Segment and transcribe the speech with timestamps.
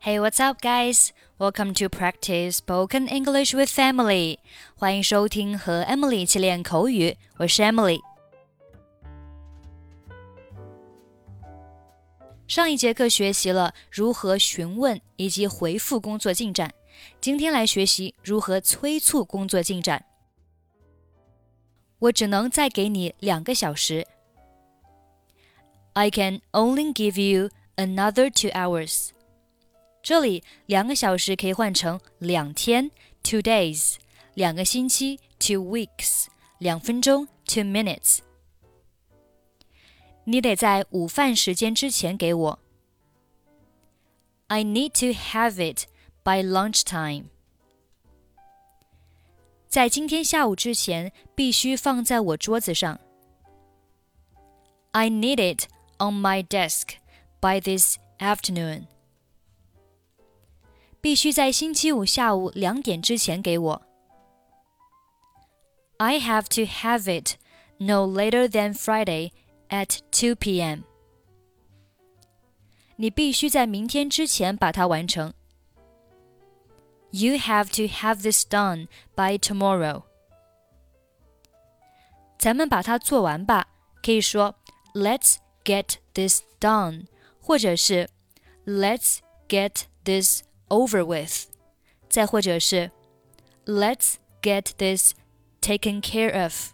[0.00, 1.10] Hey, what's up, guys?
[1.38, 4.38] Welcome to practice spoken English with Emily.
[4.76, 8.00] 欢迎收听和 Emily 一起练口语，我是 Emily。
[12.46, 16.72] 上一节课学习了如何询问以及回复工作进展，
[17.20, 20.04] 今天来学习如何催促工作进展。
[21.98, 24.06] 我只能再给你两个小时。
[25.94, 29.08] I can only give you another two hours.
[30.08, 32.90] 这里两个小时可以换成两天
[33.22, 33.96] （two days），
[34.34, 36.26] 两个星期 （two weeks），
[36.58, 38.18] 两分钟 （two minutes）。
[40.24, 42.58] 你得在午饭时间之前给我。
[44.48, 45.86] I need to have it
[46.22, 47.24] by lunchtime。
[49.68, 53.00] 在今天下午之前必须放在我桌子上。
[54.92, 55.66] I need it
[55.98, 56.90] on my desk
[57.40, 58.86] by this afternoon。
[61.00, 63.82] 必须在星期五下午两点之前给我。
[65.98, 67.36] I have to have it
[67.78, 69.30] no later than Friday
[69.68, 70.80] at 2 p.m.
[72.96, 75.34] 你必须在明天之前把它完成。
[77.10, 80.02] You have to have this done by tomorrow.
[82.38, 83.68] 咱们把它做完吧，
[84.02, 84.56] 可以说
[84.94, 87.06] Let's get this done，
[87.40, 88.10] 或者是
[88.66, 91.46] Let's get this over with，
[92.08, 92.90] 再或者是
[93.66, 95.14] Let's get this
[95.60, 96.72] taken care of。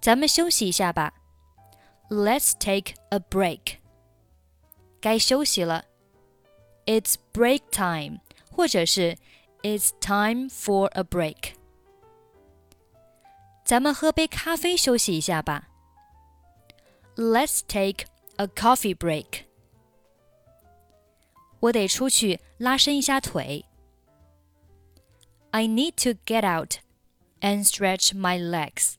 [0.00, 1.14] 咱们休息一下吧。
[2.08, 3.78] Let's take a break。
[5.00, 5.84] 该休息了。
[6.86, 9.16] It's break time，或者是
[9.62, 11.54] It's time for a break。
[13.64, 15.68] 咱们喝杯咖啡休息一下吧。
[17.16, 19.44] Let's take a coffee break。
[21.60, 23.64] 我得出去拉伸一下腿。
[25.50, 26.78] I need to get out
[27.40, 28.94] and stretch my legs。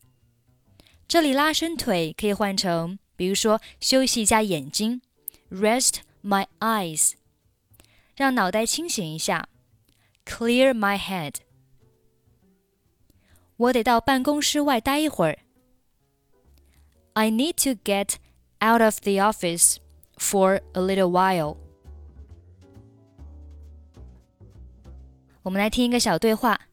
[1.08, 5.02] 这里拉伸腿可以换成，比如说休息一下眼睛，
[5.52, 7.14] rest my eyes，
[8.16, 9.48] 让脑袋清醒一下，
[10.26, 11.36] clear my head。
[13.58, 15.40] 我得到办公室外待一会儿。
[17.14, 18.16] I need to get
[18.60, 19.78] out of the office
[20.18, 21.58] for a little while。
[25.48, 26.68] 我们来听一个小对话。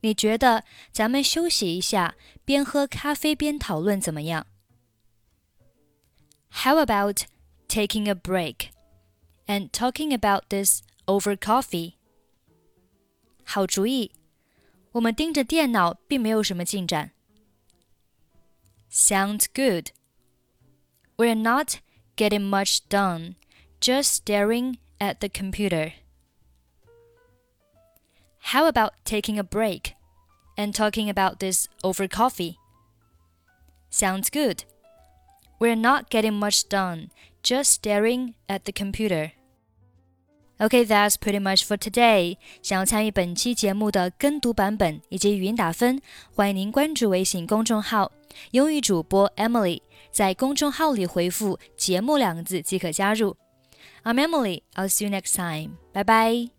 [0.00, 2.14] 你觉得咱们休息一下，
[2.44, 4.46] 边喝咖啡边讨论怎么样？
[6.50, 7.22] How about
[7.68, 8.68] taking a break
[9.46, 11.94] and talking about this over coffee？
[13.44, 14.12] 好主意。
[14.92, 17.10] 我们盯着电脑，并没有什么进展。
[18.90, 19.88] Sounds good.
[21.16, 21.78] We're not
[22.16, 23.34] getting much done,
[23.80, 25.94] just staring at the computer.
[28.52, 29.94] How about taking a break
[30.56, 32.56] and talking about this over coffee?
[33.90, 34.64] Sounds good.
[35.58, 37.10] We're not getting much done,
[37.42, 39.32] just staring at the computer.
[40.60, 42.36] Okay, that's pretty much for today.
[42.62, 46.00] 想要参与本期节目的跟读版本以及语音打分，
[46.34, 48.12] 欢迎您关注微信公众号“
[48.52, 49.80] 英语主播 Emily”。
[50.12, 53.36] 在公众号里回复“节目”两个字即可加入。
[54.04, 54.62] I'm Emily.
[54.74, 55.78] I'll see you next time.
[55.92, 56.57] Bye bye.